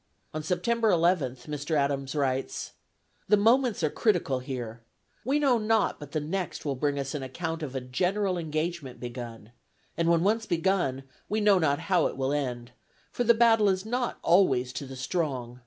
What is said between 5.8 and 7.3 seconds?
but the next will bring us an